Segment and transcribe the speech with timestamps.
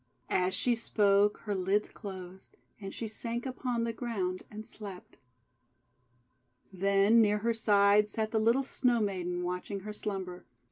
[0.31, 5.17] As she spoke, her lids closed, and she sank upon the ground and slept.
[6.73, 10.43] Then near her side sat the little Snow Maiden, watching her slumber.